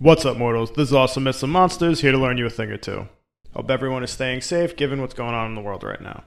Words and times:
What's 0.00 0.24
up, 0.24 0.36
mortals? 0.36 0.70
This 0.70 0.90
is 0.90 0.94
Awesome 0.94 1.24
Myths 1.24 1.42
and 1.42 1.50
Monsters, 1.50 2.02
here 2.02 2.12
to 2.12 2.18
learn 2.18 2.38
you 2.38 2.46
a 2.46 2.50
thing 2.50 2.70
or 2.70 2.76
two. 2.76 3.08
Hope 3.52 3.68
everyone 3.68 4.04
is 4.04 4.12
staying 4.12 4.42
safe 4.42 4.76
given 4.76 5.00
what's 5.00 5.12
going 5.12 5.34
on 5.34 5.48
in 5.48 5.56
the 5.56 5.60
world 5.60 5.82
right 5.82 6.00
now. 6.00 6.22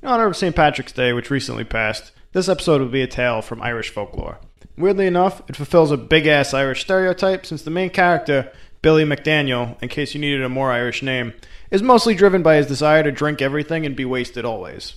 In 0.00 0.08
honor 0.08 0.26
of 0.26 0.36
St. 0.36 0.54
Patrick's 0.54 0.92
Day, 0.92 1.12
which 1.12 1.28
recently 1.28 1.64
passed, 1.64 2.12
this 2.30 2.48
episode 2.48 2.80
will 2.80 2.86
be 2.86 3.02
a 3.02 3.08
tale 3.08 3.42
from 3.42 3.60
Irish 3.60 3.90
folklore. 3.90 4.38
Weirdly 4.78 5.08
enough, 5.08 5.42
it 5.48 5.56
fulfills 5.56 5.90
a 5.90 5.96
big 5.96 6.28
ass 6.28 6.54
Irish 6.54 6.82
stereotype 6.82 7.44
since 7.44 7.62
the 7.62 7.72
main 7.72 7.90
character, 7.90 8.52
Billy 8.82 9.04
McDaniel, 9.04 9.82
in 9.82 9.88
case 9.88 10.14
you 10.14 10.20
needed 10.20 10.44
a 10.44 10.48
more 10.48 10.70
Irish 10.70 11.02
name, 11.02 11.32
is 11.72 11.82
mostly 11.82 12.14
driven 12.14 12.44
by 12.44 12.54
his 12.54 12.68
desire 12.68 13.02
to 13.02 13.10
drink 13.10 13.42
everything 13.42 13.84
and 13.84 13.96
be 13.96 14.04
wasted 14.04 14.44
always. 14.44 14.94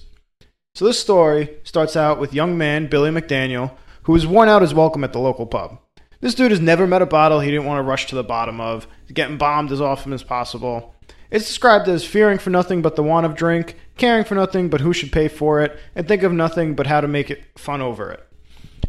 So 0.76 0.86
this 0.86 1.00
story 1.00 1.58
starts 1.64 1.96
out 1.96 2.20
with 2.20 2.36
young 2.36 2.56
man 2.56 2.86
Billy 2.86 3.10
McDaniel, 3.10 3.72
who 4.04 4.16
is 4.16 4.28
worn 4.28 4.48
out 4.48 4.62
his 4.62 4.76
welcome 4.76 5.04
at 5.04 5.12
the 5.12 5.18
local 5.18 5.48
pub. 5.48 5.80
This 6.26 6.34
dude 6.34 6.50
has 6.50 6.60
never 6.60 6.88
met 6.88 7.04
a 7.04 7.06
bottle 7.06 7.40
he 7.40 7.52
didn't 7.52 7.68
want 7.68 7.78
to 7.78 7.88
rush 7.88 8.08
to 8.08 8.16
the 8.16 8.24
bottom 8.24 8.60
of, 8.60 8.88
getting 9.14 9.38
bombed 9.38 9.72
as 9.72 9.80
often 9.80 10.12
as 10.12 10.24
possible. 10.24 10.96
It's 11.30 11.46
described 11.46 11.88
as 11.88 12.04
fearing 12.04 12.40
for 12.40 12.50
nothing 12.50 12.82
but 12.82 12.96
the 12.96 13.04
want 13.04 13.28
of 13.28 13.36
drink, 13.36 13.76
caring 13.96 14.24
for 14.24 14.34
nothing 14.34 14.68
but 14.68 14.82
who 14.82 14.92
should 14.92 15.12
pay 15.12 15.28
for 15.28 15.62
it, 15.62 15.78
and 15.94 16.08
think 16.08 16.24
of 16.24 16.34
nothing 16.34 16.74
but 16.74 16.88
how 16.88 17.00
to 17.00 17.08
make 17.08 17.30
it 17.30 17.44
fun 17.60 17.80
over 17.80 18.12
it. 18.12 18.28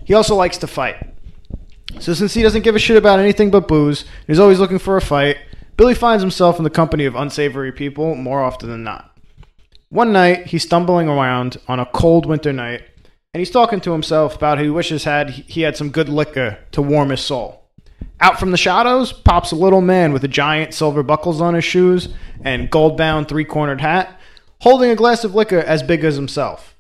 He 0.07 0.15
also 0.15 0.35
likes 0.35 0.57
to 0.57 0.67
fight. 0.67 0.97
So 2.01 2.15
since 2.15 2.33
he 2.33 2.43
doesn't 2.43 2.63
give 2.63 2.75
a 2.75 2.79
shit 2.79 2.97
about 2.97 3.21
anything 3.21 3.51
but 3.51 3.69
booze, 3.69 4.07
he's 4.27 4.39
always 4.39 4.59
looking 4.59 4.79
for 4.79 4.97
a 4.97 5.03
fight, 5.03 5.37
Billy 5.77 5.93
finds 5.95 6.23
himself 6.23 6.57
in 6.57 6.65
the 6.65 6.71
company 6.71 7.05
of 7.05 7.17
unsavory 7.17 7.71
people 7.71 8.15
more 8.15 8.41
often 8.41 8.71
than 8.71 8.83
not. 8.83 9.15
One 9.91 10.11
night, 10.11 10.47
he's 10.47 10.63
stumbling 10.63 11.11
around 11.11 11.59
on 11.69 11.81
a 11.81 11.85
cold 11.85 12.25
winter 12.25 12.55
night 12.55 12.85
and 13.37 13.41
he's 13.43 13.51
talking 13.51 13.83
to 13.83 13.93
himself 13.93 14.35
about 14.35 14.57
how 14.57 14.65
he 14.65 14.71
wishes 14.71 15.05
had 15.05 15.29
he 15.29 15.61
had 15.61 15.77
some 15.77 15.91
good 15.91 16.09
liquor 16.09 16.59
to 16.73 16.81
warm 16.81 17.11
his 17.11 17.21
soul. 17.21 17.69
Out 18.19 18.41
from 18.41 18.51
the 18.51 18.57
shadows 18.57 19.13
pops 19.13 19.53
a 19.53 19.57
little 19.57 19.83
man 19.83 20.15
with 20.15 20.25
a 20.25 20.29
giant 20.29 20.73
silver 20.73 21.03
buckles 21.03 21.43
on 21.43 21.53
his 21.53 21.63
shoes 21.63 22.09
and 22.41 22.71
gold-bound 22.71 23.29
three-cornered 23.29 23.83
hat, 23.83 24.19
holding 24.61 24.91
a 24.91 24.97
glass 24.97 25.23
of 25.23 25.35
liquor 25.35 25.59
as 25.59 25.83
big 25.83 26.03
as 26.03 26.17
himself. 26.17 26.75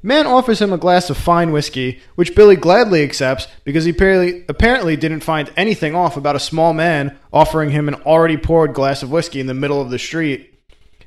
Man 0.00 0.28
offers 0.28 0.62
him 0.62 0.72
a 0.72 0.78
glass 0.78 1.10
of 1.10 1.16
fine 1.16 1.50
whiskey, 1.50 2.00
which 2.14 2.36
Billy 2.36 2.54
gladly 2.54 3.02
accepts 3.02 3.48
because 3.64 3.84
he 3.84 3.90
apparently, 3.90 4.44
apparently 4.48 4.94
didn't 4.94 5.24
find 5.24 5.52
anything 5.56 5.96
off 5.96 6.16
about 6.16 6.36
a 6.36 6.38
small 6.38 6.72
man 6.72 7.18
offering 7.32 7.70
him 7.70 7.88
an 7.88 7.96
already 8.02 8.36
poured 8.36 8.74
glass 8.74 9.02
of 9.02 9.10
whiskey 9.10 9.40
in 9.40 9.48
the 9.48 9.54
middle 9.54 9.80
of 9.80 9.90
the 9.90 9.98
street. 9.98 10.56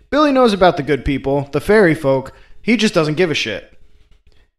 Billy 0.09 0.33
knows 0.33 0.52
about 0.52 0.75
the 0.75 0.83
good 0.83 1.05
people, 1.05 1.47
the 1.53 1.61
fairy 1.61 1.95
folk, 1.95 2.33
he 2.61 2.75
just 2.75 2.94
doesn't 2.94 3.16
give 3.16 3.31
a 3.31 3.33
shit 3.33 3.69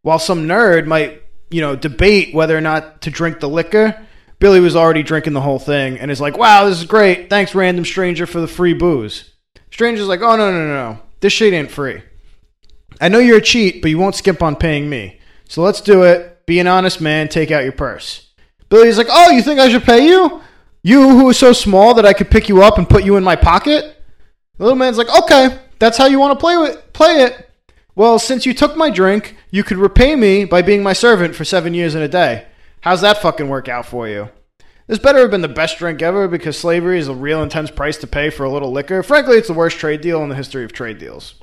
while 0.01 0.19
some 0.19 0.47
nerd 0.47 0.85
might, 0.85 1.21
you 1.49 1.61
know, 1.61 1.75
debate 1.75 2.33
whether 2.33 2.57
or 2.57 2.61
not 2.61 3.01
to 3.03 3.09
drink 3.09 3.39
the 3.39 3.49
liquor, 3.49 4.05
Billy 4.39 4.59
was 4.59 4.75
already 4.75 5.03
drinking 5.03 5.33
the 5.33 5.41
whole 5.41 5.59
thing 5.59 5.99
and 5.99 6.09
is 6.09 6.21
like, 6.21 6.37
wow, 6.37 6.65
this 6.65 6.79
is 6.79 6.85
great. 6.85 7.29
Thanks, 7.29 7.53
random 7.53 7.85
stranger, 7.85 8.25
for 8.25 8.41
the 8.41 8.47
free 8.47 8.73
booze. 8.73 9.33
Stranger's 9.69 10.07
like, 10.07 10.21
oh, 10.21 10.35
no, 10.35 10.51
no, 10.51 10.67
no, 10.67 10.93
no. 10.93 10.99
This 11.19 11.33
shit 11.33 11.53
ain't 11.53 11.71
free. 11.71 12.01
I 12.99 13.07
know 13.07 13.19
you're 13.19 13.37
a 13.37 13.41
cheat, 13.41 13.81
but 13.81 13.89
you 13.89 13.99
won't 13.99 14.15
skimp 14.15 14.41
on 14.41 14.55
paying 14.55 14.89
me. 14.89 15.19
So 15.47 15.61
let's 15.61 15.81
do 15.81 16.03
it. 16.03 16.45
Be 16.45 16.59
an 16.59 16.67
honest 16.67 17.01
man. 17.01 17.29
Take 17.29 17.51
out 17.51 17.63
your 17.63 17.71
purse. 17.71 18.29
Billy's 18.69 18.97
like, 18.97 19.07
oh, 19.09 19.31
you 19.31 19.43
think 19.43 19.59
I 19.59 19.69
should 19.69 19.83
pay 19.83 20.07
you? 20.07 20.41
You 20.81 21.09
who 21.09 21.29
is 21.29 21.37
so 21.37 21.53
small 21.53 21.93
that 21.93 22.05
I 22.05 22.13
could 22.13 22.31
pick 22.31 22.49
you 22.49 22.63
up 22.63 22.77
and 22.77 22.89
put 22.89 23.03
you 23.03 23.17
in 23.17 23.23
my 23.23 23.35
pocket? 23.35 23.97
The 24.57 24.63
little 24.63 24.77
man's 24.77 24.97
like, 24.97 25.09
okay, 25.23 25.59
that's 25.77 25.97
how 25.97 26.07
you 26.07 26.19
want 26.19 26.37
to 26.37 26.41
play 26.41 26.57
with 26.57 26.93
play 26.93 27.23
it. 27.23 27.50
Well, 27.93 28.19
since 28.19 28.45
you 28.45 28.53
took 28.53 28.77
my 28.77 28.89
drink, 28.89 29.35
you 29.49 29.63
could 29.63 29.77
repay 29.77 30.15
me 30.15 30.45
by 30.45 30.61
being 30.61 30.81
my 30.81 30.93
servant 30.93 31.35
for 31.35 31.43
seven 31.43 31.73
years 31.73 31.93
and 31.93 32.03
a 32.03 32.07
day. 32.07 32.45
How's 32.81 33.01
that 33.01 33.21
fucking 33.21 33.49
work 33.49 33.67
out 33.67 33.85
for 33.85 34.07
you? 34.07 34.29
This 34.87 34.97
better 34.97 35.19
have 35.19 35.31
been 35.31 35.41
the 35.41 35.49
best 35.49 35.77
drink 35.77 36.01
ever 36.01 36.27
because 36.27 36.57
slavery 36.57 36.99
is 36.99 37.09
a 37.09 37.13
real 37.13 37.43
intense 37.43 37.69
price 37.69 37.97
to 37.97 38.07
pay 38.07 38.29
for 38.29 38.45
a 38.45 38.49
little 38.49 38.71
liquor. 38.71 39.03
Frankly, 39.03 39.37
it's 39.37 39.47
the 39.47 39.53
worst 39.53 39.77
trade 39.77 40.01
deal 40.01 40.23
in 40.23 40.29
the 40.29 40.35
history 40.35 40.63
of 40.63 40.71
trade 40.71 40.99
deals. 40.99 41.35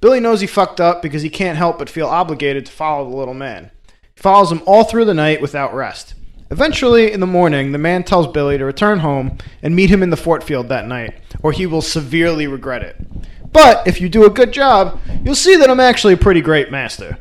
Billy 0.00 0.20
knows 0.20 0.40
he 0.40 0.46
fucked 0.46 0.80
up 0.80 1.02
because 1.02 1.22
he 1.22 1.30
can't 1.30 1.58
help 1.58 1.78
but 1.78 1.90
feel 1.90 2.06
obligated 2.06 2.66
to 2.66 2.72
follow 2.72 3.08
the 3.08 3.16
little 3.16 3.34
man. 3.34 3.70
He 4.14 4.20
follows 4.20 4.50
him 4.50 4.62
all 4.66 4.84
through 4.84 5.04
the 5.04 5.14
night 5.14 5.42
without 5.42 5.74
rest. 5.74 6.14
Eventually, 6.50 7.12
in 7.12 7.20
the 7.20 7.26
morning, 7.26 7.72
the 7.72 7.78
man 7.78 8.04
tells 8.04 8.26
Billy 8.26 8.58
to 8.58 8.64
return 8.64 9.00
home 9.00 9.38
and 9.62 9.74
meet 9.74 9.90
him 9.90 10.02
in 10.02 10.10
the 10.10 10.16
fort 10.16 10.42
field 10.42 10.68
that 10.68 10.86
night, 10.86 11.14
or 11.42 11.52
he 11.52 11.66
will 11.66 11.82
severely 11.82 12.46
regret 12.46 12.82
it. 12.82 12.96
But 13.54 13.86
if 13.86 14.00
you 14.00 14.08
do 14.08 14.26
a 14.26 14.30
good 14.30 14.52
job, 14.52 15.00
you'll 15.22 15.36
see 15.36 15.54
that 15.54 15.70
I'm 15.70 15.78
actually 15.78 16.14
a 16.14 16.18
pretty 16.18 16.40
great 16.40 16.72
master. 16.72 17.18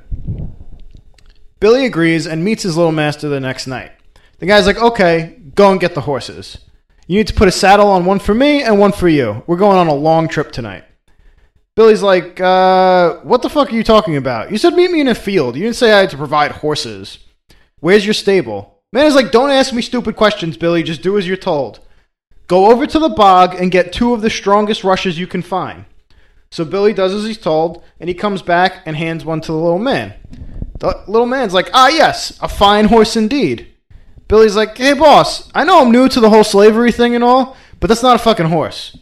Billy 1.59 1.85
agrees 1.85 2.25
and 2.25 2.43
meets 2.43 2.63
his 2.63 2.75
little 2.75 2.91
master 2.91 3.29
the 3.29 3.39
next 3.39 3.67
night. 3.67 3.91
The 4.39 4.47
guy's 4.47 4.65
like, 4.65 4.81
okay, 4.81 5.39
go 5.53 5.71
and 5.71 5.79
get 5.79 5.93
the 5.93 6.01
horses. 6.01 6.57
You 7.05 7.19
need 7.19 7.27
to 7.27 7.35
put 7.35 7.47
a 7.47 7.51
saddle 7.51 7.87
on 7.87 8.05
one 8.05 8.17
for 8.17 8.33
me 8.33 8.63
and 8.63 8.79
one 8.79 8.93
for 8.93 9.07
you. 9.07 9.43
We're 9.45 9.57
going 9.57 9.77
on 9.77 9.87
a 9.87 9.93
long 9.93 10.27
trip 10.27 10.51
tonight. 10.51 10.85
Billy's 11.75 12.01
like, 12.01 12.41
uh, 12.41 13.17
what 13.17 13.43
the 13.43 13.49
fuck 13.49 13.71
are 13.71 13.75
you 13.75 13.83
talking 13.83 14.17
about? 14.17 14.51
You 14.51 14.57
said 14.57 14.73
meet 14.73 14.89
me 14.89 15.01
in 15.01 15.09
a 15.09 15.15
field. 15.15 15.55
You 15.55 15.61
didn't 15.61 15.75
say 15.75 15.93
I 15.93 15.99
had 15.99 16.09
to 16.09 16.17
provide 16.17 16.51
horses. 16.51 17.19
Where's 17.79 18.05
your 18.05 18.15
stable? 18.15 18.81
Man 18.91 19.05
is 19.05 19.13
like, 19.13 19.31
don't 19.31 19.51
ask 19.51 19.71
me 19.71 19.83
stupid 19.83 20.15
questions, 20.15 20.57
Billy. 20.57 20.81
Just 20.81 21.03
do 21.03 21.15
as 21.19 21.27
you're 21.27 21.37
told. 21.37 21.79
Go 22.47 22.71
over 22.71 22.87
to 22.87 22.97
the 22.97 23.09
bog 23.09 23.53
and 23.53 23.71
get 23.71 23.93
two 23.93 24.15
of 24.15 24.21
the 24.21 24.31
strongest 24.31 24.83
rushes 24.83 25.19
you 25.19 25.27
can 25.27 25.43
find. 25.43 25.85
So 26.53 26.63
Billy 26.63 26.93
does 26.93 27.15
as 27.15 27.23
he's 27.23 27.39
told, 27.39 27.83
and 27.99 28.07
he 28.07 28.13
comes 28.13 28.43
back 28.43 28.83
and 28.85 28.95
hands 28.95 29.25
one 29.25 29.41
to 29.41 29.51
the 29.51 29.57
little 29.57 29.79
man. 29.79 30.13
The 30.77 31.03
little 31.07 31.25
man's 31.25 31.51
like, 31.51 31.71
ah, 31.73 31.87
yes, 31.87 32.37
a 32.43 32.47
fine 32.47 32.85
horse 32.85 33.15
indeed. 33.15 33.73
Billy's 34.27 34.55
like, 34.55 34.77
hey, 34.77 34.93
boss, 34.93 35.49
I 35.55 35.63
know 35.63 35.81
I'm 35.81 35.91
new 35.91 36.07
to 36.07 36.19
the 36.19 36.29
whole 36.29 36.43
slavery 36.43 36.91
thing 36.91 37.15
and 37.15 37.23
all, 37.23 37.57
but 37.79 37.87
that's 37.87 38.03
not 38.03 38.17
a 38.17 38.23
fucking 38.23 38.49
horse. 38.49 38.95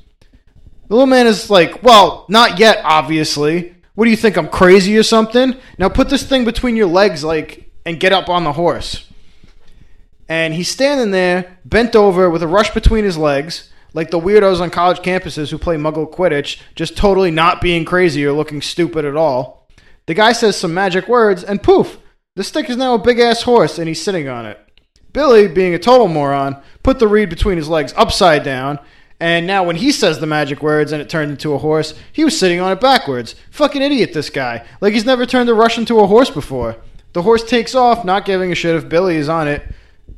The 0.87 0.95
little 0.95 1.07
man 1.07 1.27
is 1.27 1.49
like, 1.49 1.83
well, 1.83 2.25
not 2.29 2.57
yet, 2.57 2.79
obviously. 2.85 3.75
What 3.95 4.05
do 4.05 4.11
you 4.11 4.17
think? 4.17 4.37
I'm 4.37 4.47
crazy 4.47 4.97
or 4.97 5.03
something? 5.03 5.53
Now 5.77 5.89
put 5.89 6.07
this 6.07 6.23
thing 6.23 6.45
between 6.45 6.77
your 6.77 6.87
legs, 6.87 7.21
like, 7.21 7.69
and 7.85 7.99
get 7.99 8.13
up 8.13 8.29
on 8.29 8.45
the 8.45 8.53
horse. 8.53 9.09
And 10.29 10.53
he's 10.53 10.69
standing 10.69 11.11
there, 11.11 11.57
bent 11.65 11.97
over 11.97 12.29
with 12.29 12.43
a 12.43 12.47
rush 12.47 12.73
between 12.73 13.03
his 13.03 13.17
legs 13.17 13.70
like 13.93 14.11
the 14.11 14.19
weirdos 14.19 14.61
on 14.61 14.69
college 14.69 14.99
campuses 14.99 15.51
who 15.51 15.57
play 15.57 15.75
Muggle 15.75 16.11
Quidditch, 16.11 16.59
just 16.75 16.95
totally 16.95 17.31
not 17.31 17.61
being 17.61 17.85
crazy 17.85 18.25
or 18.25 18.31
looking 18.31 18.61
stupid 18.61 19.05
at 19.05 19.15
all. 19.15 19.67
The 20.05 20.13
guy 20.13 20.31
says 20.31 20.57
some 20.57 20.73
magic 20.73 21.07
words, 21.07 21.43
and 21.43 21.61
poof, 21.61 21.99
the 22.35 22.43
stick 22.43 22.69
is 22.69 22.77
now 22.77 22.95
a 22.95 22.99
big 22.99 23.19
ass 23.19 23.43
horse, 23.43 23.77
and 23.77 23.87
he's 23.87 24.01
sitting 24.01 24.27
on 24.27 24.45
it. 24.45 24.59
Billy, 25.13 25.47
being 25.47 25.73
a 25.73 25.79
total 25.79 26.07
moron, 26.07 26.61
put 26.83 26.99
the 26.99 27.07
reed 27.07 27.29
between 27.29 27.57
his 27.57 27.67
legs 27.67 27.93
upside 27.97 28.43
down, 28.43 28.79
and 29.19 29.45
now 29.45 29.63
when 29.63 29.75
he 29.75 29.91
says 29.91 30.19
the 30.19 30.25
magic 30.25 30.63
words 30.63 30.91
and 30.91 30.99
it 30.99 31.07
turned 31.07 31.29
into 31.29 31.53
a 31.53 31.59
horse, 31.59 31.93
he 32.11 32.23
was 32.23 32.39
sitting 32.39 32.59
on 32.59 32.71
it 32.71 32.81
backwards. 32.81 33.35
Fucking 33.51 33.81
idiot, 33.81 34.13
this 34.13 34.31
guy. 34.31 34.65
Like 34.81 34.93
he's 34.93 35.05
never 35.05 35.27
turned 35.27 35.47
a 35.47 35.53
rush 35.53 35.77
into 35.77 35.99
a 35.99 36.07
horse 36.07 36.31
before. 36.31 36.77
The 37.13 37.21
horse 37.21 37.43
takes 37.43 37.75
off, 37.75 38.03
not 38.03 38.25
giving 38.25 38.51
a 38.51 38.55
shit 38.55 38.75
if 38.75 38.89
Billy 38.89 39.17
is 39.17 39.29
on 39.29 39.47
it 39.47 39.63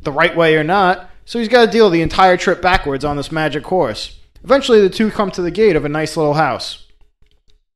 the 0.04 0.12
right 0.12 0.36
way 0.36 0.56
or 0.56 0.64
not. 0.64 1.10
So 1.26 1.40
he's 1.40 1.48
got 1.48 1.66
to 1.66 1.72
deal 1.72 1.90
the 1.90 2.02
entire 2.02 2.38
trip 2.38 2.62
backwards 2.62 3.06
on 3.06 3.18
this 3.18 3.32
magic 3.32 3.66
horse. 3.66 4.20
Eventually, 4.44 4.82
the 4.82 4.90
two 4.90 5.10
come 5.10 5.32
to 5.32 5.42
the 5.42 5.52
gate 5.52 5.76
of 5.76 5.86
a 5.86 5.90
nice 5.90 6.18
little 6.18 6.34
house. 6.34 6.86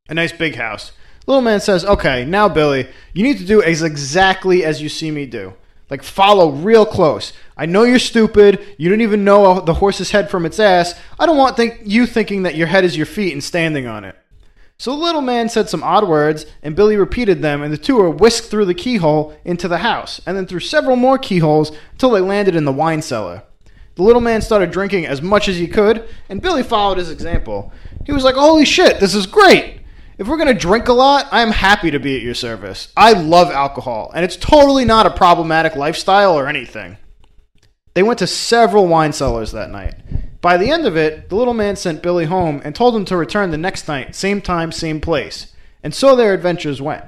A 0.09 0.13
nice 0.13 0.31
big 0.33 0.55
house. 0.55 0.91
Little 1.25 1.41
man 1.41 1.59
says, 1.59 1.85
Okay, 1.85 2.25
now, 2.25 2.49
Billy, 2.49 2.87
you 3.13 3.23
need 3.23 3.37
to 3.37 3.45
do 3.45 3.61
as 3.61 3.83
exactly 3.83 4.63
as 4.63 4.81
you 4.81 4.89
see 4.89 5.11
me 5.11 5.25
do. 5.25 5.53
Like, 5.89 6.03
follow 6.03 6.51
real 6.51 6.85
close. 6.85 7.31
I 7.55 7.65
know 7.65 7.83
you're 7.83 7.99
stupid. 7.99 8.75
You 8.77 8.89
don't 8.89 9.01
even 9.01 9.23
know 9.23 9.61
the 9.61 9.75
horse's 9.75 10.11
head 10.11 10.29
from 10.29 10.45
its 10.45 10.59
ass. 10.59 10.93
I 11.17 11.25
don't 11.25 11.37
want 11.37 11.55
think- 11.55 11.79
you 11.85 12.05
thinking 12.05 12.43
that 12.43 12.55
your 12.55 12.67
head 12.67 12.83
is 12.83 12.97
your 12.97 13.05
feet 13.05 13.31
and 13.31 13.43
standing 13.43 13.87
on 13.87 14.03
it. 14.03 14.17
So 14.79 14.91
the 14.91 14.97
little 14.97 15.21
man 15.21 15.49
said 15.49 15.69
some 15.69 15.83
odd 15.83 16.07
words, 16.07 16.45
and 16.61 16.75
Billy 16.75 16.97
repeated 16.97 17.41
them, 17.41 17.63
and 17.63 17.73
the 17.73 17.79
two 17.79 17.95
were 17.95 18.11
whisked 18.11 18.47
through 18.47 18.65
the 18.65 18.75
keyhole 18.75 19.35
into 19.43 19.67
the 19.67 19.79
house, 19.79 20.21
and 20.25 20.37
then 20.37 20.45
through 20.45 20.59
several 20.59 20.95
more 20.95 21.17
keyholes 21.17 21.71
until 21.93 22.11
they 22.11 22.21
landed 22.21 22.55
in 22.55 22.65
the 22.65 22.71
wine 22.71 23.01
cellar. 23.01 23.41
The 23.95 24.03
little 24.03 24.21
man 24.21 24.43
started 24.43 24.69
drinking 24.69 25.07
as 25.07 25.23
much 25.23 25.47
as 25.47 25.57
he 25.57 25.67
could, 25.67 26.07
and 26.29 26.41
Billy 26.41 26.61
followed 26.61 26.99
his 26.99 27.09
example. 27.09 27.71
He 28.05 28.11
was 28.11 28.23
like, 28.23 28.35
Holy 28.35 28.65
shit, 28.65 28.99
this 28.99 29.15
is 29.15 29.25
great! 29.25 29.81
If 30.19 30.27
we're 30.27 30.43
to 30.43 30.53
drink 30.53 30.87
a 30.87 30.93
lot, 30.93 31.27
I 31.31 31.41
am 31.41 31.51
happy 31.51 31.91
to 31.91 31.99
be 31.99 32.15
at 32.15 32.23
your 32.23 32.35
service. 32.35 32.91
I 32.95 33.13
love 33.13 33.49
alcohol, 33.49 34.11
and 34.13 34.23
it's 34.23 34.35
totally 34.35 34.85
not 34.85 35.07
a 35.07 35.11
problematic 35.11 35.75
lifestyle 35.75 36.33
or 36.33 36.47
anything. 36.47 36.97
They 37.95 38.03
went 38.03 38.19
to 38.19 38.27
several 38.27 38.87
wine 38.87 39.13
cellars 39.13 39.51
that 39.53 39.71
night. 39.71 39.95
By 40.41 40.57
the 40.57 40.69
end 40.69 40.85
of 40.85 40.95
it, 40.95 41.29
the 41.29 41.35
little 41.35 41.53
man 41.53 41.75
sent 41.75 42.03
Billy 42.03 42.25
home 42.25 42.61
and 42.63 42.75
told 42.75 42.95
him 42.95 43.05
to 43.05 43.17
return 43.17 43.51
the 43.51 43.57
next 43.57 43.87
night, 43.87 44.15
same 44.15 44.41
time, 44.41 44.71
same 44.71 45.01
place. 45.01 45.53
And 45.83 45.93
so 45.93 46.15
their 46.15 46.33
adventures 46.33 46.81
went. 46.81 47.05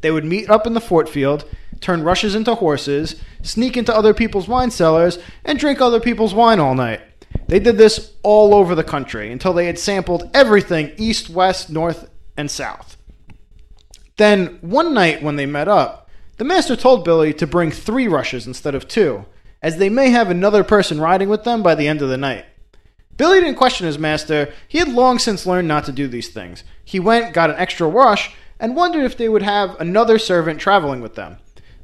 They 0.00 0.10
would 0.10 0.24
meet 0.24 0.50
up 0.50 0.66
in 0.66 0.74
the 0.74 0.80
fort 0.80 1.08
field, 1.08 1.44
turn 1.80 2.02
rushes 2.02 2.34
into 2.34 2.54
horses, 2.54 3.16
sneak 3.42 3.76
into 3.76 3.94
other 3.94 4.12
people's 4.12 4.48
wine 4.48 4.70
cellars, 4.70 5.18
and 5.44 5.58
drink 5.58 5.80
other 5.80 6.00
people's 6.00 6.34
wine 6.34 6.58
all 6.58 6.74
night. 6.74 7.00
They 7.46 7.58
did 7.58 7.78
this 7.78 8.12
all 8.22 8.54
over 8.54 8.74
the 8.74 8.84
country 8.84 9.30
until 9.30 9.52
they 9.52 9.66
had 9.66 9.78
sampled 9.78 10.30
everything 10.34 10.92
east, 10.96 11.30
west, 11.30 11.70
north, 11.70 12.10
and 12.36 12.50
south. 12.50 12.96
Then, 14.16 14.58
one 14.60 14.94
night 14.94 15.22
when 15.22 15.36
they 15.36 15.46
met 15.46 15.68
up, 15.68 16.08
the 16.36 16.44
master 16.44 16.76
told 16.76 17.04
Billy 17.04 17.32
to 17.34 17.46
bring 17.46 17.70
three 17.70 18.08
rushes 18.08 18.46
instead 18.46 18.74
of 18.74 18.88
two, 18.88 19.26
as 19.62 19.76
they 19.76 19.88
may 19.88 20.10
have 20.10 20.30
another 20.30 20.64
person 20.64 21.00
riding 21.00 21.28
with 21.28 21.44
them 21.44 21.62
by 21.62 21.74
the 21.74 21.88
end 21.88 22.02
of 22.02 22.08
the 22.08 22.16
night. 22.16 22.44
Billy 23.16 23.40
didn't 23.40 23.56
question 23.56 23.86
his 23.86 23.98
master. 23.98 24.52
He 24.66 24.78
had 24.78 24.88
long 24.88 25.18
since 25.18 25.46
learned 25.46 25.68
not 25.68 25.84
to 25.84 25.92
do 25.92 26.08
these 26.08 26.28
things. 26.28 26.64
He 26.84 26.98
went, 26.98 27.32
got 27.32 27.50
an 27.50 27.56
extra 27.56 27.88
wash, 27.88 28.34
and 28.58 28.76
wondered 28.76 29.04
if 29.04 29.16
they 29.16 29.28
would 29.28 29.42
have 29.42 29.78
another 29.80 30.18
servant 30.18 30.60
traveling 30.60 31.00
with 31.00 31.14
them. 31.14 31.36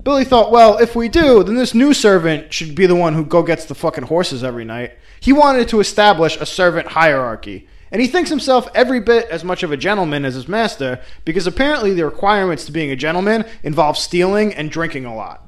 Billy 0.03 0.25
thought, 0.25 0.51
well, 0.51 0.79
if 0.79 0.97
we 0.97 1.09
do, 1.09 1.45
then 1.45 1.57
this 1.57 1.75
new 1.75 1.93
servant 1.93 2.53
should 2.53 2.75
be 2.75 2.87
the 2.87 2.97
one 2.97 3.15
who 3.15 3.25
go 3.25 3.43
gets 3.43 3.67
the 3.67 3.75
fucking 3.75 4.05
horses 4.05 4.43
every 4.43 4.65
night. 4.65 4.93
He 5.21 5.33
wanted 5.33 5.69
to 5.69 5.81
establish 5.81 6.37
a 6.37 6.47
servant 6.47 6.89
hierarchy. 6.89 7.69
And 7.93 8.01
he 8.01 8.09
thinks 8.09 8.31
himself 8.31 8.69
every 8.75 9.01
bit 9.01 9.29
as 9.29 9.45
much 9.45 9.63
of 9.63 9.73
a 9.73 9.77
gentleman 9.77 10.25
as 10.25 10.35
his 10.35 10.49
master, 10.49 11.01
because 11.25 11.47
apparently 11.47 11.93
the 11.93 12.05
requirements 12.05 12.65
to 12.65 12.73
being 12.73 12.91
a 12.91 12.97
gentleman 12.97 13.45
involve 13.63 13.99
stealing 13.99 14.55
and 14.55 14.71
drinking 14.71 15.05
a 15.05 15.15
lot. 15.15 15.47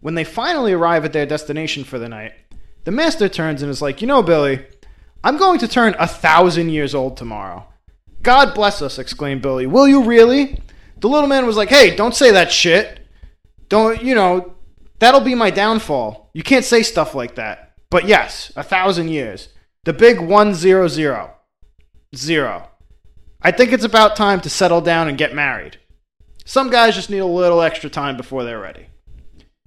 When 0.00 0.14
they 0.14 0.24
finally 0.24 0.72
arrive 0.72 1.04
at 1.04 1.12
their 1.12 1.26
destination 1.26 1.82
for 1.82 1.98
the 1.98 2.08
night, 2.08 2.34
the 2.84 2.90
master 2.90 3.28
turns 3.28 3.62
and 3.62 3.70
is 3.70 3.82
like, 3.82 4.00
You 4.00 4.06
know, 4.06 4.22
Billy, 4.22 4.64
I'm 5.24 5.36
going 5.36 5.58
to 5.60 5.68
turn 5.68 5.94
a 5.98 6.06
thousand 6.06 6.70
years 6.70 6.94
old 6.94 7.16
tomorrow. 7.16 7.66
God 8.22 8.54
bless 8.54 8.82
us, 8.82 8.98
exclaimed 8.98 9.42
Billy. 9.42 9.66
Will 9.66 9.88
you 9.88 10.04
really? 10.04 10.60
The 10.98 11.08
little 11.08 11.28
man 11.28 11.46
was 11.46 11.56
like, 11.56 11.68
Hey, 11.68 11.94
don't 11.94 12.14
say 12.14 12.30
that 12.32 12.52
shit. 12.52 13.00
Don't, 13.68 14.02
you 14.02 14.14
know, 14.14 14.54
that'll 14.98 15.20
be 15.20 15.34
my 15.34 15.50
downfall. 15.50 16.30
You 16.32 16.42
can't 16.42 16.64
say 16.64 16.82
stuff 16.82 17.14
like 17.14 17.36
that. 17.36 17.74
But 17.90 18.06
yes, 18.06 18.52
a 18.56 18.62
thousand 18.62 19.08
years. 19.08 19.48
The 19.84 19.92
big 19.92 20.20
one 20.20 20.54
zero 20.54 20.88
zero. 20.88 21.34
Zero. 22.14 22.68
I 23.40 23.50
think 23.50 23.72
it's 23.72 23.84
about 23.84 24.14
time 24.14 24.40
to 24.42 24.50
settle 24.50 24.80
down 24.80 25.08
and 25.08 25.18
get 25.18 25.34
married. 25.34 25.78
Some 26.44 26.70
guys 26.70 26.94
just 26.94 27.10
need 27.10 27.18
a 27.18 27.26
little 27.26 27.60
extra 27.60 27.90
time 27.90 28.16
before 28.16 28.44
they're 28.44 28.60
ready. 28.60 28.86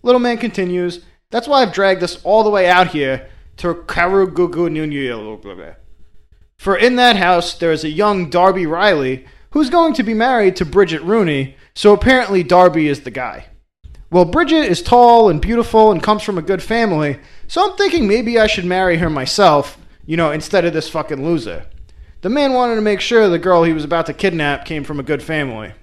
Little 0.03 0.19
man 0.19 0.37
continues, 0.37 1.01
That's 1.31 1.47
why 1.47 1.61
I've 1.61 1.73
dragged 1.73 2.03
us 2.03 2.21
all 2.23 2.43
the 2.43 2.49
way 2.49 2.67
out 2.69 2.89
here 2.89 3.27
For 6.57 6.75
in 6.75 6.95
that 6.95 7.15
house 7.15 7.53
there 7.53 7.71
is 7.71 7.83
a 7.83 7.89
young 7.89 8.29
Darby 8.29 8.65
Riley 8.65 9.25
who's 9.51 9.69
going 9.69 9.93
to 9.93 10.03
be 10.03 10.13
married 10.13 10.55
to 10.57 10.65
Bridget 10.65 11.01
Rooney, 11.01 11.55
so 11.73 11.93
apparently 11.93 12.43
Darby 12.43 12.87
is 12.87 13.01
the 13.01 13.11
guy. 13.11 13.47
Well, 14.11 14.25
Bridget 14.25 14.65
is 14.65 14.81
tall 14.81 15.29
and 15.29 15.41
beautiful 15.41 15.91
and 15.91 16.03
comes 16.03 16.23
from 16.23 16.37
a 16.37 16.41
good 16.41 16.61
family, 16.61 17.19
so 17.47 17.63
I'm 17.63 17.77
thinking 17.77 18.07
maybe 18.07 18.39
I 18.39 18.47
should 18.47 18.65
marry 18.65 18.97
her 18.97 19.09
myself, 19.09 19.77
you 20.05 20.17
know, 20.17 20.31
instead 20.31 20.65
of 20.65 20.73
this 20.73 20.89
fucking 20.89 21.23
loser. 21.23 21.65
The 22.21 22.29
man 22.29 22.53
wanted 22.53 22.75
to 22.75 22.81
make 22.81 23.01
sure 23.01 23.29
the 23.29 23.39
girl 23.39 23.63
he 23.63 23.73
was 23.73 23.83
about 23.83 24.05
to 24.07 24.13
kidnap 24.13 24.65
came 24.65 24.83
from 24.83 24.99
a 24.99 25.03
good 25.03 25.23
family. 25.23 25.73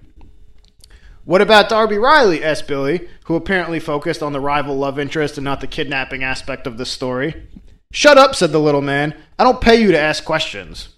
What 1.25 1.41
about 1.41 1.69
Darby 1.69 1.99
Riley? 1.99 2.43
asked 2.43 2.67
Billy, 2.67 3.09
who 3.25 3.37
apparently 3.37 3.79
focused 3.79 4.23
on 4.23 4.33
the 4.33 4.41
rival 4.41 4.77
love 4.77 4.99
interest 4.99 5.39
and 5.39 5.45
not 5.45 5.61
the 5.61 5.67
kidnapping 5.67 6.25
aspect 6.25 6.67
of 6.67 6.79
the 6.79 6.87
story. 6.87 7.47
Shut 7.93 8.19
up, 8.19 8.35
said 8.35 8.51
the 8.51 8.59
little 8.59 8.83
man. 8.83 9.15
I 9.39 9.45
don't 9.45 9.61
pay 9.61 9.81
you 9.81 9.93
to 9.93 9.99
ask 9.99 10.25
questions. 10.25 10.89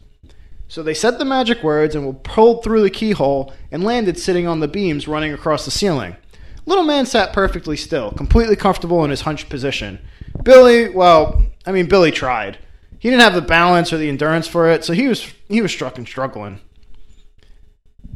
So 0.68 0.82
they 0.82 0.94
said 0.94 1.18
the 1.18 1.24
magic 1.24 1.62
words 1.62 1.94
and 1.94 2.06
were 2.06 2.14
pulled 2.14 2.64
through 2.64 2.82
the 2.82 2.90
keyhole 2.90 3.52
and 3.70 3.84
landed 3.84 4.18
sitting 4.18 4.46
on 4.46 4.60
the 4.60 4.68
beams 4.68 5.06
running 5.06 5.32
across 5.32 5.64
the 5.64 5.70
ceiling. 5.70 6.16
Little 6.66 6.84
man 6.84 7.04
sat 7.04 7.34
perfectly 7.34 7.76
still, 7.76 8.10
completely 8.12 8.56
comfortable 8.56 9.04
in 9.04 9.10
his 9.10 9.20
hunched 9.22 9.50
position. 9.50 9.98
Billy, 10.42 10.88
well, 10.88 11.42
I 11.66 11.72
mean, 11.72 11.86
Billy 11.86 12.10
tried. 12.10 12.58
He 12.98 13.10
didn't 13.10 13.22
have 13.22 13.34
the 13.34 13.42
balance 13.42 13.92
or 13.92 13.98
the 13.98 14.08
endurance 14.08 14.48
for 14.48 14.70
it, 14.70 14.82
so 14.84 14.94
he 14.94 15.06
was 15.06 15.30
he 15.48 15.60
was 15.60 15.70
struck 15.70 15.98
and 15.98 16.08
struggling. 16.08 16.60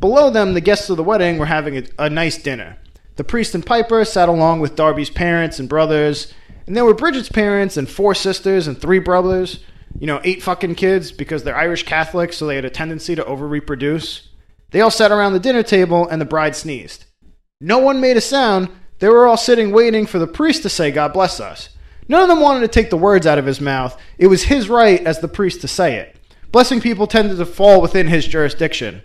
Below 0.00 0.30
them, 0.30 0.54
the 0.54 0.60
guests 0.60 0.90
of 0.90 0.96
the 0.96 1.02
wedding 1.02 1.38
were 1.38 1.46
having 1.46 1.76
a, 1.76 1.82
a 1.98 2.10
nice 2.10 2.38
dinner. 2.38 2.78
The 3.16 3.24
priest 3.24 3.54
and 3.54 3.66
piper 3.66 4.04
sat 4.04 4.28
along 4.28 4.60
with 4.60 4.76
Darby's 4.76 5.10
parents 5.10 5.58
and 5.58 5.68
brothers, 5.68 6.32
and 6.66 6.76
there 6.76 6.84
were 6.84 6.94
Bridget's 6.94 7.28
parents 7.28 7.76
and 7.76 7.88
four 7.88 8.14
sisters 8.14 8.68
and 8.68 8.80
three 8.80 9.00
brothers. 9.00 9.64
You 9.98 10.06
know, 10.06 10.20
eight 10.22 10.42
fucking 10.42 10.76
kids 10.76 11.10
because 11.10 11.42
they're 11.42 11.56
Irish 11.56 11.82
Catholics, 11.82 12.36
so 12.36 12.46
they 12.46 12.54
had 12.54 12.64
a 12.64 12.70
tendency 12.70 13.16
to 13.16 13.24
over 13.24 13.48
reproduce. 13.48 14.28
They 14.70 14.80
all 14.80 14.90
sat 14.90 15.10
around 15.10 15.32
the 15.32 15.40
dinner 15.40 15.62
table, 15.64 16.06
and 16.06 16.20
the 16.20 16.26
bride 16.26 16.54
sneezed. 16.54 17.06
No 17.60 17.78
one 17.78 18.00
made 18.00 18.16
a 18.16 18.20
sound. 18.20 18.68
They 19.00 19.08
were 19.08 19.26
all 19.26 19.36
sitting 19.36 19.72
waiting 19.72 20.06
for 20.06 20.20
the 20.20 20.26
priest 20.26 20.62
to 20.62 20.68
say, 20.68 20.92
God 20.92 21.12
bless 21.12 21.40
us. 21.40 21.70
None 22.06 22.22
of 22.22 22.28
them 22.28 22.40
wanted 22.40 22.60
to 22.60 22.68
take 22.68 22.90
the 22.90 22.96
words 22.96 23.26
out 23.26 23.38
of 23.38 23.46
his 23.46 23.60
mouth. 23.60 24.00
It 24.16 24.28
was 24.28 24.44
his 24.44 24.68
right 24.68 25.04
as 25.04 25.18
the 25.18 25.28
priest 25.28 25.60
to 25.62 25.68
say 25.68 25.96
it. 25.96 26.16
Blessing 26.52 26.80
people 26.80 27.06
tended 27.06 27.38
to 27.38 27.46
fall 27.46 27.80
within 27.82 28.06
his 28.06 28.28
jurisdiction. 28.28 29.02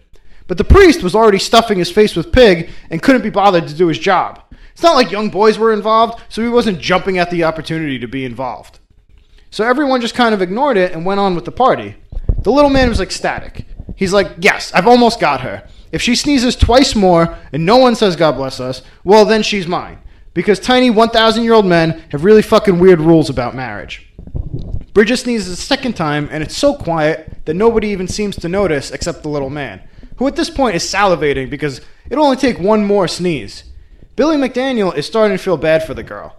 But 0.48 0.58
the 0.58 0.64
priest 0.64 1.04
was 1.04 1.16
already 1.16 1.40
stuffing 1.40 1.80
his 1.80 1.92
face 1.92 2.16
with 2.16 2.32
pig 2.32 2.70
and 2.90 3.02
couldn't 3.02 3.22
be 3.22 3.30
bothered 3.30 3.68
to 3.68 3.74
do 3.74 3.88
his 3.88 4.00
job. 4.00 4.42
It's 4.74 4.84
not 4.84 4.96
like 4.96 5.12
young 5.12 5.30
boys 5.30 5.58
were 5.58 5.72
involved, 5.72 6.22
so 6.30 6.42
he 6.42 6.50
wasn't 6.50 6.80
jumping 6.80 7.18
at 7.18 7.30
the 7.30 7.44
opportunity 7.44 8.00
to 8.00 8.08
be 8.08 8.26
involved. 8.26 8.80
So 9.52 9.64
everyone 9.64 10.02
just 10.02 10.16
kind 10.16 10.34
of 10.34 10.42
ignored 10.42 10.78
it 10.78 10.94
and 10.94 11.06
went 11.06 11.20
on 11.20 11.36
with 11.36 11.46
the 11.46 11.52
party. 11.52 11.96
The 12.42 12.52
little 12.52 12.72
man 12.72 12.90
was 12.90 13.00
ecstatic. 13.00 13.68
He's 13.96 14.14
like, 14.14 14.32
Yes, 14.40 14.74
I've 14.74 14.88
almost 14.88 15.20
got 15.20 15.42
her. 15.42 15.68
If 15.92 16.02
she 16.02 16.16
sneezes 16.16 16.56
twice 16.56 16.96
more 16.96 17.38
and 17.54 17.66
no 17.66 17.78
one 17.78 17.96
says 17.96 18.16
God 18.16 18.36
bless 18.36 18.60
us, 18.60 18.82
well, 19.04 19.26
then 19.26 19.44
she's 19.44 19.68
mine. 19.68 20.00
Because 20.34 20.60
tiny 20.60 20.90
1,000 20.90 21.44
year 21.44 21.54
old 21.54 21.68
men 21.68 22.04
have 22.12 22.24
really 22.24 22.42
fucking 22.42 22.80
weird 22.80 23.00
rules 23.00 23.30
about 23.30 23.56
marriage. 23.56 24.12
Bridget 24.94 25.18
sneezes 25.18 25.60
a 25.60 25.62
second 25.62 25.96
time, 25.96 26.28
and 26.32 26.44
it's 26.44 26.58
so 26.58 26.76
quiet 26.76 27.46
that 27.46 27.54
nobody 27.54 27.90
even 27.90 28.08
seems 28.08 28.36
to 28.38 28.50
notice 28.50 28.92
except 28.92 29.22
the 29.22 29.30
little 29.30 29.52
man 29.52 29.82
who 30.18 30.28
at 30.28 30.36
this 30.36 30.50
point 30.50 30.76
is 30.76 30.84
salivating 30.84 31.50
because 31.50 31.82
it'll 32.10 32.26
only 32.26 32.38
take 32.38 32.60
one 32.60 32.84
more 32.84 33.08
sneeze. 33.08 33.64
Billy 34.16 34.38
McDaniel 34.38 34.96
is 34.96 35.06
starting 35.06 35.38
to 35.38 35.44
feel 35.44 35.58
bad 35.58 35.84
for 35.84 35.94
the 35.94 36.04
girl. 36.04 36.38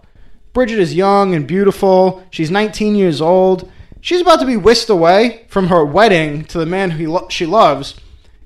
Bridget 0.53 0.79
is 0.79 0.95
young 0.95 1.35
and 1.35 1.45
beautiful. 1.45 2.23
She's 2.31 2.49
19 2.49 2.95
years 2.95 3.19
old. 3.19 3.69
She's 3.99 4.21
about 4.21 4.39
to 4.39 4.45
be 4.45 4.55
whisked 4.55 4.89
away 4.89 5.45
from 5.49 5.67
her 5.67 5.83
wedding 5.83 6.45
to 6.45 6.57
the 6.57 6.65
man 6.65 6.91
who 6.91 7.11
lo- 7.11 7.27
she 7.29 7.45
loves 7.45 7.95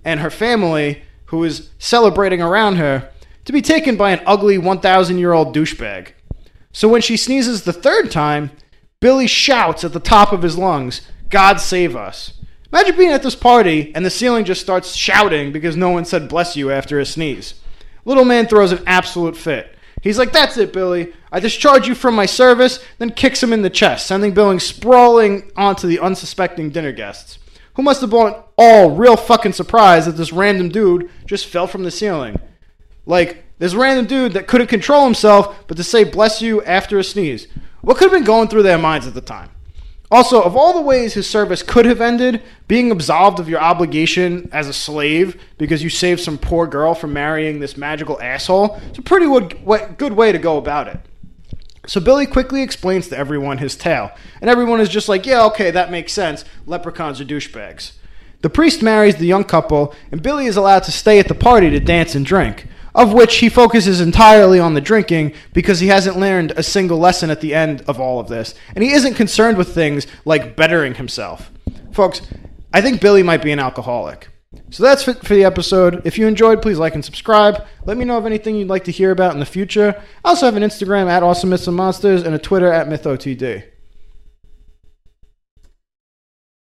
and 0.04 0.20
her 0.20 0.32
family, 0.32 1.04
who 1.26 1.44
is 1.44 1.70
celebrating 1.78 2.42
around 2.42 2.78
her, 2.78 3.12
to 3.46 3.54
be 3.54 3.62
taken 3.62 3.96
by 3.96 4.12
an 4.12 4.24
ugly 4.26 4.58
1,000 4.58 5.20
year 5.20 5.34
old 5.34 5.56
douchebag. 5.56 6.14
So 6.72 6.88
when 6.88 7.02
she 7.02 7.18
sneezes 7.18 7.64
the 7.64 7.74
third 7.74 8.10
time, 8.10 8.52
Billy 9.00 9.28
shouts 9.28 9.84
at 9.84 9.94
the 9.94 10.00
top 10.00 10.34
of 10.34 10.42
his 10.42 10.58
lungs, 10.58 11.02
God 11.30 11.60
save 11.60 11.96
us. 11.96 12.34
Imagine 12.72 12.98
being 12.98 13.12
at 13.12 13.24
this 13.24 13.36
party 13.36 13.92
and 13.96 14.06
the 14.06 14.10
ceiling 14.10 14.46
just 14.46 14.62
starts 14.62 14.96
shouting 14.96 15.52
because 15.52 15.76
no 15.76 15.90
one 15.90 16.06
said 16.06 16.30
bless 16.30 16.56
you 16.56 16.72
after 16.72 17.00
a 17.00 17.06
sneeze. 17.06 17.56
Little 18.06 18.26
man 18.26 18.48
throws 18.48 18.72
an 18.72 18.84
absolute 18.86 19.36
fit. 19.36 19.76
He's 20.02 20.18
like, 20.18 20.32
That's 20.32 20.58
it, 20.58 20.72
Billy. 20.72 21.14
I 21.32 21.40
discharge 21.40 21.88
you 21.88 21.96
from 21.96 22.16
my 22.16 22.26
service, 22.26 22.84
then 22.98 23.12
kicks 23.12 23.44
him 23.44 23.54
in 23.54 23.62
the 23.62 23.70
chest, 23.70 24.08
sending 24.08 24.34
Billy 24.34 24.60
sprawling 24.60 25.52
onto 25.56 25.88
the 25.88 26.00
unsuspecting 26.00 26.70
dinner 26.70 26.92
guests, 26.92 27.40
who 27.74 27.82
must 27.82 28.02
have 28.02 28.10
been 28.12 28.36
all 28.58 28.96
real 28.96 29.18
fucking 29.18 29.54
surprised 29.54 30.08
that 30.08 30.18
this 30.18 30.34
random 30.34 30.70
dude 30.70 31.10
just 31.26 31.48
fell 31.48 31.68
from 31.68 31.84
the 31.84 31.92
ceiling. 31.92 32.40
Like, 33.06 33.44
this 33.60 33.76
random 33.76 34.06
dude 34.06 34.34
that 34.34 34.48
couldn't 34.48 34.68
control 34.68 35.04
himself 35.04 35.68
but 35.68 35.78
to 35.78 35.84
say 35.84 36.04
bless 36.04 36.42
you 36.42 36.64
after 36.64 36.98
a 36.98 37.04
sneeze. 37.04 37.48
What 37.82 37.98
could 37.98 38.12
have 38.12 38.18
been 38.18 38.24
going 38.24 38.48
through 38.48 38.64
their 38.64 38.78
minds 38.78 39.06
at 39.06 39.14
the 39.14 39.22
time? 39.22 39.50
Also, 40.12 40.42
of 40.42 40.56
all 40.56 40.74
the 40.74 40.82
ways 40.82 41.14
his 41.14 41.30
service 41.30 41.62
could 41.62 41.86
have 41.86 42.02
ended, 42.02 42.42
being 42.68 42.90
absolved 42.90 43.40
of 43.40 43.48
your 43.48 43.60
obligation 43.60 44.50
as 44.52 44.68
a 44.68 44.74
slave 44.74 45.40
because 45.60 45.84
you 45.84 45.90
saved 45.90 46.20
some 46.20 46.38
poor 46.38 46.66
girl 46.66 46.96
from 46.96 47.14
marrying 47.14 47.60
this 47.60 47.78
magical 47.78 48.20
asshole, 48.20 48.82
it's 48.90 48.98
a 48.98 49.04
pretty 49.04 49.28
good 49.28 50.14
way 50.14 50.32
to 50.32 50.40
go 50.40 50.58
about 50.58 50.88
it. 50.88 51.00
So 51.86 52.02
Billy 52.02 52.26
quickly 52.26 52.64
explains 52.64 53.08
to 53.10 53.18
everyone 53.18 53.60
his 53.60 53.76
tale, 53.76 54.12
and 54.42 54.50
everyone 54.50 54.80
is 54.80 54.90
just 54.90 55.10
like, 55.10 55.28
yeah, 55.28 55.46
okay, 55.46 55.70
that 55.72 55.92
makes 55.92 56.12
sense. 56.12 56.44
Leprechauns 56.66 57.22
are 57.22 57.26
douchebags. 57.26 57.94
The 58.42 58.50
priest 58.50 58.82
marries 58.82 59.18
the 59.18 59.26
young 59.26 59.44
couple, 59.44 59.94
and 60.12 60.24
Billy 60.24 60.46
is 60.46 60.58
allowed 60.58 60.84
to 60.84 60.92
stay 60.92 61.20
at 61.20 61.28
the 61.28 61.36
party 61.36 61.70
to 61.70 61.80
dance 61.80 62.16
and 62.16 62.26
drink 62.26 62.68
of 62.96 63.14
which 63.14 63.38
he 63.38 63.50
focuses 63.50 64.02
entirely 64.02 64.60
on 64.60 64.74
the 64.74 64.82
drinking 64.82 65.34
because 65.54 65.80
he 65.80 65.88
hasn't 65.88 66.18
learned 66.18 66.52
a 66.52 66.64
single 66.64 66.98
lesson 66.98 67.30
at 67.30 67.42
the 67.42 67.54
end 67.54 67.82
of 67.88 68.00
all 68.00 68.20
of 68.20 68.28
this. 68.28 68.56
And 68.76 68.84
he 68.84 68.92
isn't 68.92 69.16
concerned 69.16 69.58
with 69.58 69.74
things 69.74 70.08
like 70.26 70.56
bettering 70.56 70.96
himself. 70.96 71.52
Folks, 71.92 72.22
I 72.74 72.82
think 72.82 73.02
Billy 73.02 73.24
might 73.24 73.42
be 73.42 73.52
an 73.52 73.60
alcoholic. 73.60 74.30
So 74.72 74.84
that's 74.84 75.08
it 75.08 75.26
for 75.26 75.36
the 75.36 75.44
episode. 75.44 76.02
If 76.06 76.18
you 76.18 76.28
enjoyed, 76.28 76.62
please 76.62 76.80
like 76.80 76.96
and 76.96 77.06
subscribe. 77.06 77.66
Let 77.86 77.98
me 77.98 78.06
know 78.06 78.18
of 78.18 78.26
anything 78.26 78.56
you'd 78.56 78.68
like 78.68 78.86
to 78.86 78.92
hear 78.92 79.12
about 79.12 79.34
in 79.34 79.40
the 79.40 79.46
future. 79.46 80.02
I 80.26 80.30
also 80.30 80.46
have 80.46 80.56
an 80.56 80.64
Instagram 80.64 81.08
at 81.08 81.24
Awesome 81.24 81.50
Myths 81.50 81.68
and 81.68 81.78
Monsters 81.78 82.24
and 82.24 82.34
a 82.34 82.40
Twitter 82.40 82.72
at 82.72 82.88
MythOTD. 82.88 83.64